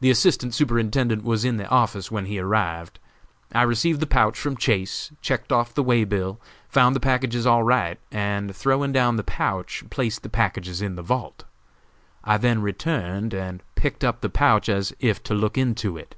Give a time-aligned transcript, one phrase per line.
[0.00, 2.98] The Assistant Superintendent was in the office when he arrived.
[3.54, 7.62] I received the pouch from Chase, checked off the way bill, found the packages all
[7.62, 11.44] right, and throwing down the pouch, placed the packages in the vault.
[12.24, 16.16] I then returned and picked up the pouch as if to look into it.